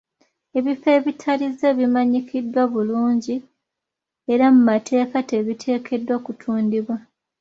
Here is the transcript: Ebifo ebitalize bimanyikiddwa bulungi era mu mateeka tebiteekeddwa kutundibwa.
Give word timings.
Ebifo 0.57 0.87
ebitalize 0.97 1.67
bimanyikiddwa 1.79 2.63
bulungi 2.73 3.35
era 4.33 4.45
mu 4.55 4.61
mateeka 4.69 5.17
tebiteekeddwa 5.29 6.15
kutundibwa. 6.25 6.95